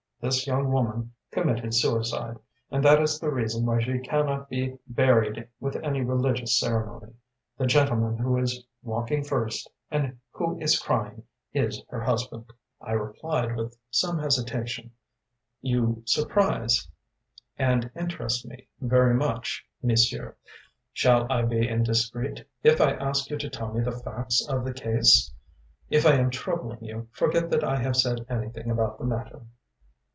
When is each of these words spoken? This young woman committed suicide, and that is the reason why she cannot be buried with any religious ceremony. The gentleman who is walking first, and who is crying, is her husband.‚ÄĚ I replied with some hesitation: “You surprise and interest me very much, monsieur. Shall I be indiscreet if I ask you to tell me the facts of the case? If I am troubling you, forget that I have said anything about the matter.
This 0.23 0.45
young 0.45 0.71
woman 0.71 1.13
committed 1.31 1.73
suicide, 1.73 2.37
and 2.69 2.85
that 2.85 3.01
is 3.01 3.19
the 3.19 3.31
reason 3.31 3.65
why 3.65 3.81
she 3.81 3.97
cannot 3.97 4.49
be 4.49 4.77
buried 4.85 5.47
with 5.59 5.75
any 5.77 6.01
religious 6.03 6.59
ceremony. 6.59 7.13
The 7.57 7.65
gentleman 7.65 8.19
who 8.19 8.37
is 8.37 8.63
walking 8.83 9.23
first, 9.23 9.67
and 9.89 10.19
who 10.29 10.59
is 10.59 10.77
crying, 10.77 11.23
is 11.53 11.81
her 11.89 12.03
husband.‚ÄĚ 12.03 12.87
I 12.87 12.91
replied 12.91 13.55
with 13.55 13.75
some 13.89 14.19
hesitation: 14.19 14.91
“You 15.59 16.03
surprise 16.05 16.87
and 17.57 17.89
interest 17.95 18.45
me 18.45 18.67
very 18.79 19.15
much, 19.15 19.65
monsieur. 19.81 20.35
Shall 20.93 21.25
I 21.31 21.41
be 21.45 21.67
indiscreet 21.67 22.47
if 22.61 22.79
I 22.79 22.91
ask 22.91 23.31
you 23.31 23.39
to 23.39 23.49
tell 23.49 23.73
me 23.73 23.83
the 23.83 23.91
facts 23.91 24.47
of 24.47 24.65
the 24.65 24.73
case? 24.75 25.33
If 25.89 26.05
I 26.05 26.11
am 26.13 26.29
troubling 26.29 26.83
you, 26.83 27.07
forget 27.11 27.49
that 27.49 27.63
I 27.63 27.77
have 27.77 27.95
said 27.95 28.27
anything 28.29 28.69
about 28.69 28.99
the 28.99 29.05
matter. 29.05 29.41